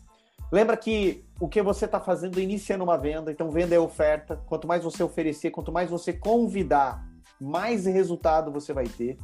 [0.51, 4.43] Lembra que o que você está fazendo inicia numa venda, então venda é oferta.
[4.47, 7.07] Quanto mais você oferecer, quanto mais você convidar,
[7.39, 9.19] mais resultado você vai ter.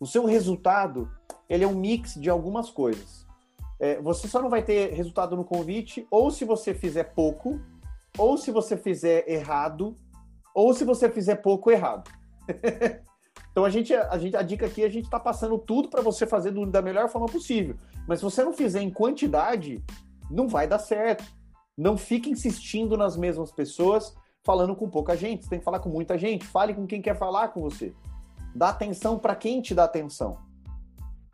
[0.00, 1.10] O seu resultado,
[1.46, 3.26] ele é um mix de algumas coisas.
[3.78, 7.60] É, você só não vai ter resultado no convite, ou se você fizer pouco,
[8.16, 9.94] ou se você fizer errado,
[10.54, 12.10] ou se você fizer pouco errado.
[13.54, 16.26] Então a gente, a gente, a dica aqui a gente está passando tudo para você
[16.26, 17.76] fazer do, da melhor forma possível.
[18.04, 19.80] Mas se você não fizer em quantidade,
[20.28, 21.22] não vai dar certo.
[21.78, 24.12] Não fique insistindo nas mesmas pessoas,
[24.42, 25.44] falando com pouca gente.
[25.44, 26.44] Você tem que falar com muita gente.
[26.44, 27.94] Fale com quem quer falar com você.
[28.52, 30.36] Dá atenção para quem te dá atenção.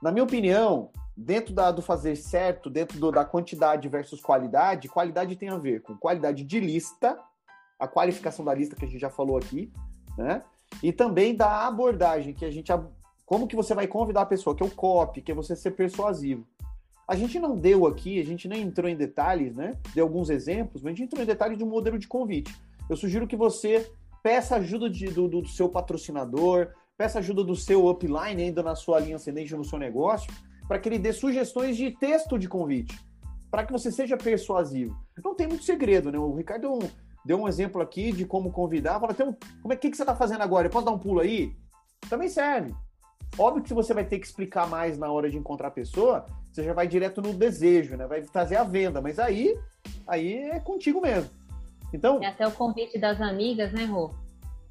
[0.02, 5.36] Na minha opinião, dentro da, do fazer certo, dentro do, da quantidade versus qualidade, qualidade
[5.36, 7.18] tem a ver com qualidade de lista,
[7.78, 9.72] a qualificação da lista que a gente já falou aqui,
[10.18, 10.42] né?
[10.82, 12.72] E também da abordagem, que a gente.
[13.26, 15.72] Como que você vai convidar a pessoa, que é o copy, que é você ser
[15.72, 16.46] persuasivo.
[17.06, 19.76] A gente não deu aqui, a gente nem entrou em detalhes, né?
[19.94, 22.54] Deu alguns exemplos, mas a gente entrou em detalhes de um modelo de convite.
[22.88, 23.90] Eu sugiro que você
[24.22, 29.00] peça ajuda de, do, do seu patrocinador, peça ajuda do seu upline ainda na sua
[29.00, 30.32] linha ascendente no seu negócio,
[30.68, 32.98] para que ele dê sugestões de texto de convite,
[33.50, 34.96] para que você seja persuasivo.
[35.24, 36.18] Não tem muito segredo, né?
[36.18, 36.78] O Ricardo é um,
[37.24, 38.98] deu um exemplo aqui de como convidar.
[38.98, 40.66] Fala, tem um, como é que, que você está fazendo agora?
[40.66, 41.54] Eu posso dar um pulo aí?
[42.08, 42.74] Também serve.
[43.38, 46.64] Óbvio que você vai ter que explicar mais na hora de encontrar a pessoa, você
[46.64, 48.06] já vai direto no desejo, né?
[48.06, 49.56] Vai fazer a venda, mas aí,
[50.06, 51.30] aí é contigo mesmo.
[51.92, 52.22] Então.
[52.22, 54.10] É até o convite das amigas, né, Rô?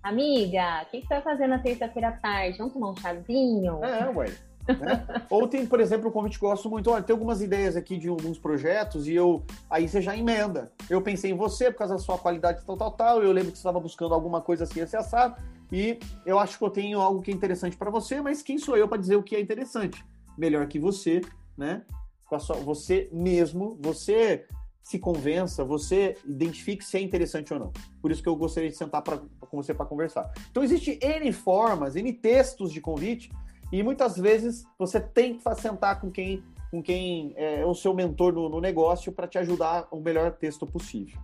[0.03, 2.57] Amiga, o que, que você vai fazer na terça-feira à tarde?
[2.57, 3.83] Vamos tomar um chazinho?
[3.83, 4.48] É, ué.
[4.77, 5.25] Né?
[5.29, 7.97] Ou tem, por exemplo, um convite que eu gosto muito, olha, tem algumas ideias aqui
[7.97, 10.71] de alguns projetos e eu aí você já emenda.
[10.89, 13.23] Eu pensei em você por causa da sua qualidade tal, tal, tal.
[13.23, 15.35] Eu lembro que você estava buscando alguma coisa assim, esse assado.
[15.71, 18.75] E eu acho que eu tenho algo que é interessante para você, mas quem sou
[18.75, 20.03] eu para dizer o que é interessante?
[20.37, 21.21] Melhor que você,
[21.57, 21.83] né?
[22.25, 24.45] Com sua, você mesmo, você
[24.89, 27.73] se convença, você identifique se é interessante ou não.
[28.01, 30.31] Por isso que eu gostaria de sentar pra, com você para conversar.
[30.49, 33.29] Então, existe N formas, N textos de convite
[33.71, 38.33] e muitas vezes você tem que sentar com quem, com quem é o seu mentor
[38.33, 41.19] no, no negócio para te ajudar o melhor texto possível.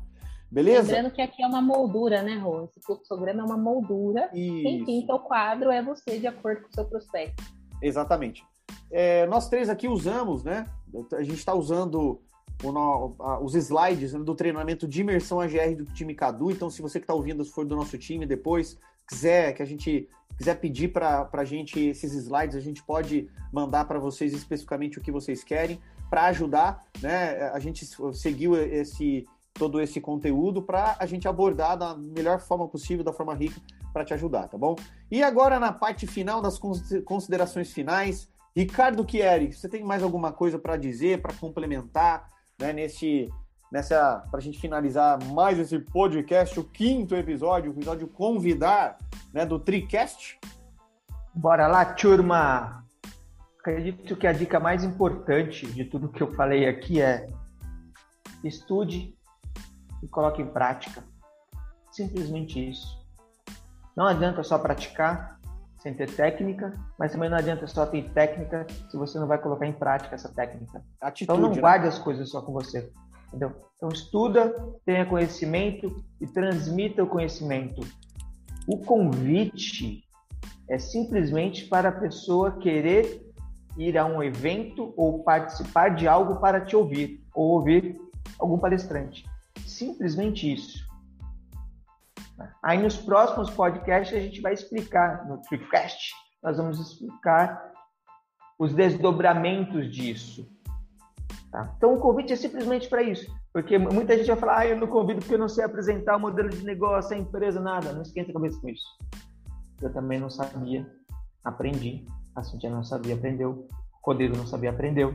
[0.50, 0.94] Beleza?
[0.94, 2.64] Lembrando que aqui é uma moldura, né, Rô?
[2.64, 4.30] Esse fluxograma é uma moldura.
[4.34, 4.64] Isso.
[4.64, 7.44] Quem pinta o quadro é você, de acordo com o seu prospecto.
[7.82, 8.46] Exatamente.
[8.92, 10.68] É, nós três aqui usamos, né?
[11.14, 12.22] A gente está usando
[12.64, 16.52] o, a, os slides né, do treinamento de imersão AGR do time Cadu.
[16.52, 19.66] Então, se você que está ouvindo, se for do nosso time depois, quiser que a
[19.66, 25.00] gente quiser pedir para a gente esses slides, a gente pode mandar para vocês especificamente
[25.00, 27.50] o que vocês querem para ajudar, né?
[27.50, 33.06] A gente seguiu esse todo esse conteúdo para a gente abordar da melhor forma possível,
[33.06, 33.60] da forma rica,
[33.94, 34.76] para te ajudar, tá bom?
[35.10, 36.60] E agora na parte final das
[37.06, 43.30] considerações finais, Ricardo Chieri, você tem mais alguma coisa para dizer, para complementar, né, nesse
[43.72, 48.98] nessa para a gente finalizar mais esse podcast, o quinto episódio, o episódio convidar,
[49.34, 50.40] né, do Tricast.
[51.34, 52.84] Bora lá, turma.
[53.60, 57.28] Acredito que a dica mais importante de tudo que eu falei aqui é
[58.44, 59.16] estude
[60.04, 61.04] e coloque em prática.
[61.92, 63.04] Simplesmente isso.
[63.96, 65.40] Não adianta só praticar
[65.80, 69.68] sem ter técnica, mas também não adianta só ter técnica se você não vai colocar
[69.68, 70.84] em prática essa técnica.
[71.00, 71.62] Atitude, então não né?
[71.62, 72.92] guarde as coisas só com você.
[73.36, 74.54] Então estuda,
[74.86, 77.82] tenha conhecimento e transmita o conhecimento.
[78.68, 80.04] O convite
[80.70, 83.22] é simplesmente para a pessoa querer
[83.78, 88.00] ir a um evento ou participar de algo para te ouvir ou ouvir
[88.40, 89.26] algum palestrante.
[89.66, 90.86] Simplesmente isso.
[92.64, 97.72] Aí nos próximos podcasts a gente vai explicar, no Tricast, nós vamos explicar
[98.58, 100.50] os desdobramentos disso.
[101.56, 101.74] Tá?
[101.78, 104.88] Então o convite é simplesmente para isso, Porque muita gente vai falar, ah, eu não
[104.88, 107.94] convido porque eu não sei apresentar o modelo de negócio, a empresa, nada.
[107.94, 108.84] Não esquenta a cabeça com isso.
[109.82, 110.86] Eu também não sabia,
[111.46, 112.06] aprendi.
[112.36, 113.70] A Cintia não sabia, aprendeu.
[114.04, 115.14] O Rodrigo não sabia, aprendeu.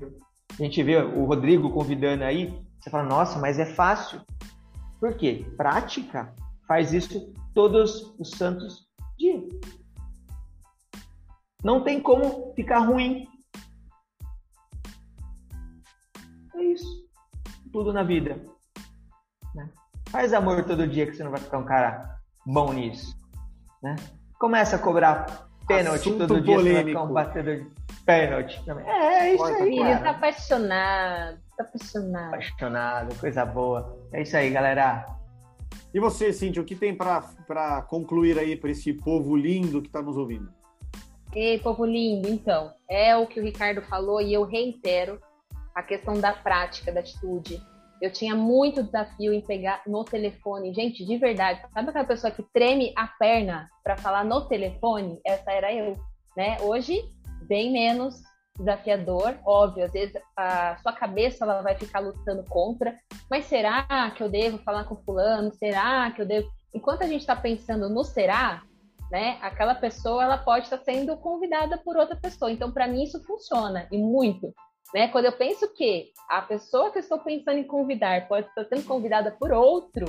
[0.59, 4.22] A gente vê o Rodrigo convidando aí, você fala, nossa, mas é fácil.
[4.98, 5.44] Por quê?
[5.59, 6.35] Prática
[6.66, 8.87] faz isso todos os santos
[9.18, 9.44] dias.
[11.62, 13.29] Não tem como ficar ruim.
[16.72, 17.09] Isso.
[17.72, 18.40] Tudo na vida.
[19.54, 19.68] Né?
[20.09, 23.16] Faz amor todo dia que você não vai ficar um cara bom nisso.
[23.83, 23.96] Né?
[24.38, 26.62] Começa a cobrar pênalti todo dia, polêmico.
[26.62, 27.70] você vai ficar um batedor de
[28.04, 28.88] pênalti também.
[28.88, 32.28] É, é isso aí, Ele tá apaixonado, tá apaixonado.
[32.28, 33.98] Apaixonado, coisa boa.
[34.12, 35.06] É isso aí, galera.
[35.92, 40.02] E você, Cintia, o que tem para concluir aí para esse povo lindo que está
[40.02, 40.48] nos ouvindo?
[41.33, 45.20] Ei, povo lindo, então, é o que o Ricardo falou e eu reitero
[45.74, 47.62] a questão da prática, da atitude.
[48.00, 50.72] Eu tinha muito desafio em pegar no telefone.
[50.72, 55.20] Gente, de verdade, sabe aquela pessoa que treme a perna para falar no telefone?
[55.24, 55.96] Essa era eu,
[56.37, 56.56] né?
[56.62, 57.02] Hoje,
[57.46, 58.22] bem menos
[58.59, 62.94] desafiador, óbvio, às vezes a sua cabeça ela vai ficar lutando contra,
[63.30, 65.52] mas será que eu devo falar com fulano?
[65.54, 66.50] Será que eu devo?
[66.74, 68.62] Enquanto a gente está pensando no será,
[69.11, 69.38] né?
[69.40, 72.50] Aquela pessoa ela pode estar sendo convidada por outra pessoa.
[72.50, 74.54] Então, para mim isso funciona e muito.
[74.94, 75.09] Né?
[75.09, 78.85] Quando eu penso que a pessoa que eu estou pensando em convidar pode estar sendo
[78.85, 80.07] convidada por outro,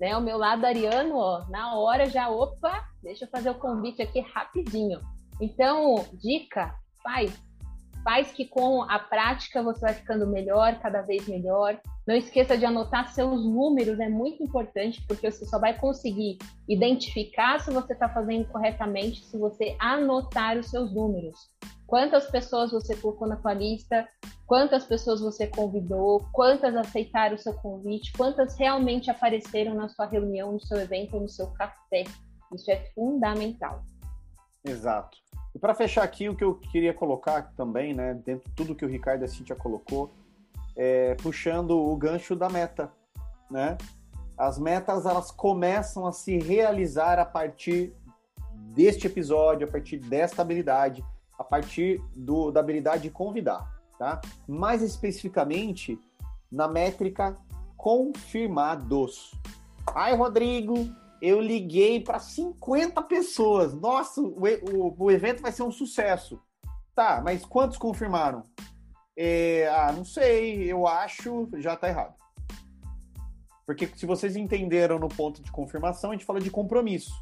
[0.00, 0.16] né?
[0.16, 4.20] O meu lado ariano, ó, na hora já, opa, deixa eu fazer o convite aqui
[4.20, 5.00] rapidinho.
[5.40, 7.32] Então, dica, faz,
[8.04, 11.80] faz que com a prática você vai ficando melhor, cada vez melhor.
[12.06, 16.38] Não esqueça de anotar seus números, é muito importante, porque você só vai conseguir
[16.68, 21.50] identificar se você está fazendo corretamente se você anotar os seus números.
[21.88, 24.06] Quantas pessoas você colocou na sua lista,
[24.46, 30.52] quantas pessoas você convidou, quantas aceitaram o seu convite, quantas realmente apareceram na sua reunião,
[30.52, 32.04] no seu evento no seu café.
[32.54, 33.82] Isso é fundamental.
[34.62, 35.16] Exato.
[35.54, 38.84] E para fechar aqui, o que eu queria colocar também, né, dentro de tudo que
[38.84, 40.10] o Ricardo e a Cintia colocou,
[40.76, 42.92] é, puxando o gancho da meta,
[43.50, 43.78] né?
[44.36, 47.94] As metas elas começam a se realizar a partir
[48.74, 51.02] deste episódio, a partir desta habilidade,
[51.38, 54.20] a partir do, da habilidade de convidar, tá?
[54.46, 55.98] Mais especificamente
[56.50, 57.36] na métrica
[57.76, 59.32] confirmados.
[59.94, 60.74] Ai, Rodrigo,
[61.22, 63.72] eu liguei para 50 pessoas.
[63.74, 66.40] Nossa, o, o, o, evento vai ser um sucesso.
[66.94, 68.42] Tá, mas quantos confirmaram?
[69.16, 72.14] É, ah, não sei, eu acho, já tá errado.
[73.64, 77.12] Porque se vocês entenderam no ponto de confirmação, a gente fala de compromisso.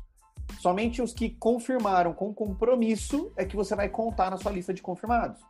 [0.60, 4.82] Somente os que confirmaram com compromisso é que você vai contar na sua lista de
[4.82, 5.40] confirmados.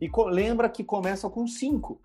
[0.00, 2.00] E lembra que começa com cinco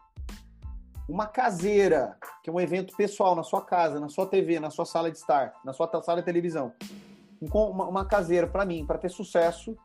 [1.07, 4.85] uma caseira, que é um evento pessoal na sua casa, na sua TV, na sua
[4.85, 6.73] sala de estar, na sua sala de televisão.
[7.41, 9.75] Uma, uma caseira, para mim, para ter sucesso,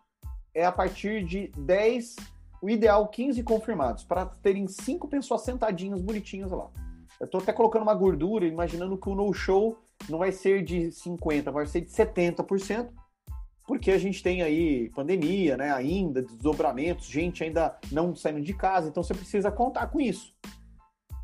[0.55, 2.17] é a partir de 10,
[2.63, 6.71] o ideal 15 confirmados, para terem cinco pessoas sentadinhas, bonitinhas lá.
[7.19, 9.77] Eu estou até colocando uma gordura, imaginando que o no-show
[10.09, 12.91] não vai ser de 50%, vai ser de 70%,
[13.67, 18.89] porque a gente tem aí pandemia, né, ainda, desdobramentos, gente ainda não saindo de casa,
[18.89, 20.35] então você precisa contar com isso.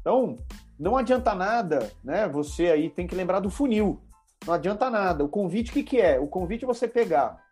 [0.01, 0.37] Então,
[0.79, 2.29] não adianta nada, né?
[2.29, 4.03] Você aí tem que lembrar do funil.
[4.47, 5.25] Não adianta nada.
[5.25, 6.21] O convite, o que, que é?
[6.21, 7.43] O convite é você pegar.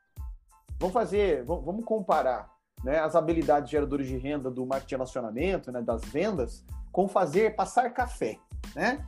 [0.79, 2.51] Vamos fazer, vamos comparar
[2.85, 7.55] né, as habilidades geradoras de renda do marketing de relacionamento, né, das vendas, com fazer
[7.55, 8.39] passar café,
[8.75, 9.03] né?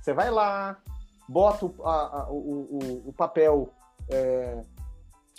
[0.00, 0.80] Você vai lá,
[1.28, 3.72] bota o, a, a, o, o, o, papel,
[4.08, 4.62] é,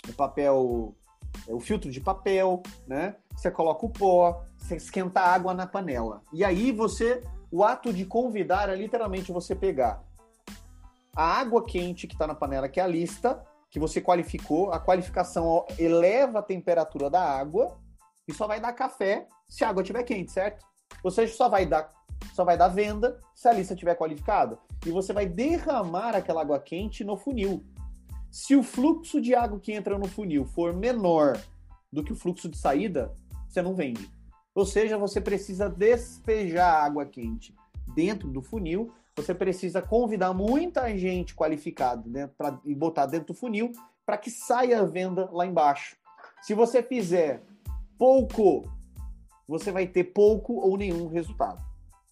[0.08, 0.94] o papel,
[1.48, 3.16] é, o filtro de papel, né?
[3.34, 6.22] Você coloca o pó, você esquenta água na panela.
[6.32, 10.02] E aí você, o ato de convidar é literalmente você pegar
[11.14, 14.78] a água quente que está na panela, que é a lista, que você qualificou, a
[14.78, 17.78] qualificação eleva a temperatura da água
[18.26, 20.64] e só vai dar café se a água estiver quente, certo?
[21.10, 21.90] Seja, só vai dar
[22.32, 24.58] só vai dar venda se a lista estiver qualificada.
[24.86, 27.64] E você vai derramar aquela água quente no funil.
[28.30, 31.38] Se o fluxo de água que entra no funil for menor
[31.92, 33.12] do que o fluxo de saída,
[33.48, 34.08] você não vende.
[34.54, 37.54] Ou seja, você precisa despejar água quente
[37.94, 43.34] dentro do funil, você precisa convidar muita gente qualificada dentro, pra, e botar dentro do
[43.34, 43.72] funil
[44.06, 45.96] para que saia a venda lá embaixo.
[46.42, 47.42] Se você fizer
[47.98, 48.64] pouco,
[49.46, 51.69] você vai ter pouco ou nenhum resultado.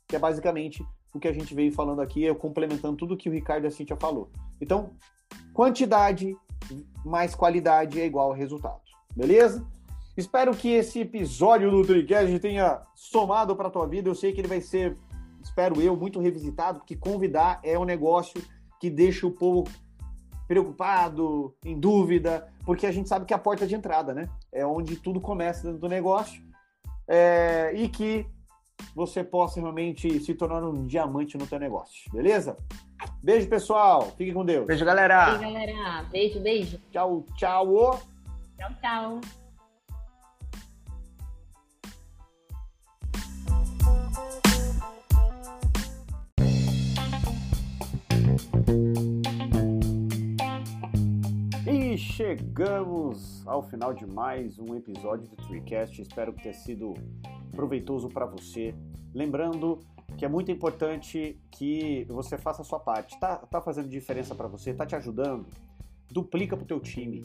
[0.09, 0.85] Que é basicamente
[1.15, 3.71] o que a gente veio falando aqui, eu complementando tudo que o Ricardo e a
[3.71, 4.31] Cintia falou.
[4.61, 4.91] Então,
[5.53, 6.37] quantidade
[7.05, 8.81] mais qualidade é igual a resultado.
[9.15, 9.67] Beleza?
[10.17, 14.09] Espero que esse episódio do Tricast tenha somado para tua vida.
[14.09, 14.97] Eu sei que ele vai ser
[15.43, 18.43] espero eu, muito revisitado, porque convidar é um negócio
[18.81, 19.65] que deixa o povo
[20.47, 24.29] preocupado, em dúvida, porque a gente sabe que é a porta de entrada, né?
[24.53, 26.43] É onde tudo começa dentro do negócio
[27.07, 28.27] é, e que
[28.95, 32.57] você possa realmente se tornar um diamante no teu negócio, beleza?
[33.22, 34.12] Beijo, pessoal.
[34.16, 34.66] Fique com Deus.
[34.66, 35.37] Beijo, galera.
[35.37, 36.03] Beijo, galera.
[36.11, 36.81] Beijo, beijo.
[36.91, 38.01] Tchau, tchau.
[38.57, 39.20] Tchau, tchau.
[51.66, 56.01] E chegamos ao final de mais um episódio do TreeCast.
[56.01, 56.95] Espero que tenha sido
[57.59, 58.73] proveitoso para você.
[59.13, 59.81] Lembrando
[60.17, 63.19] que é muito importante que você faça a sua parte.
[63.19, 64.73] Tá, tá fazendo diferença para você?
[64.73, 65.45] Tá te ajudando?
[66.09, 67.25] Duplica para o teu time.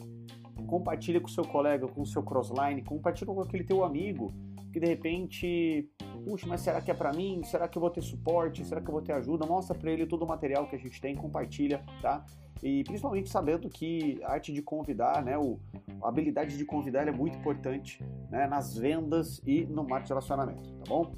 [0.66, 4.34] Compartilha com o seu colega, com o seu crossline, compartilha com aquele teu amigo
[4.72, 5.88] que de repente,
[6.24, 7.44] puxa, mas será que é para mim?
[7.44, 8.64] Será que eu vou ter suporte?
[8.64, 9.46] Será que eu vou ter ajuda?
[9.46, 12.26] Mostra para ele todo o material que a gente tem, compartilha, tá?
[12.62, 15.58] E principalmente sabendo que a arte de convidar, né, o,
[16.02, 20.72] a habilidade de convidar é muito importante né, nas vendas e no marketing de relacionamento,
[20.74, 21.12] tá bom?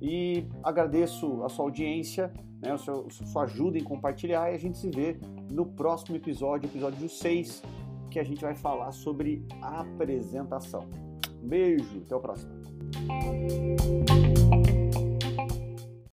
[0.00, 4.58] E agradeço a sua audiência, né, a sua, a sua ajuda em compartilhar e a
[4.58, 5.18] gente se vê
[5.50, 7.62] no próximo episódio, episódio 6,
[8.10, 10.88] que a gente vai falar sobre apresentação.
[11.42, 12.52] Um beijo, até o próximo.